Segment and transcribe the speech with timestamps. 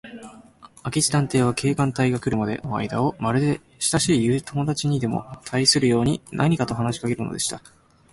[0.83, 7.61] 明智探偵は、警官隊が来るまでのあいだを、まるでしたしい友だちにでもたいするように、何かと話しかけるのでした。